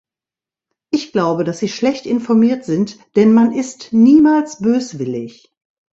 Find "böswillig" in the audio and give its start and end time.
4.57-5.53